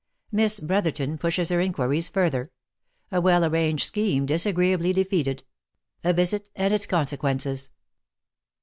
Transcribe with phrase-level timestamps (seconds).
[0.31, 2.49] MISS BROTHERTON PUSHES fllER INQUIRIES FURTHER
[3.11, 5.43] A WELL ARRANGED SCHEME DISAGREEABLY DEFEATED
[6.03, 7.69] A VISIT, AND ITS CONSEQUENCES.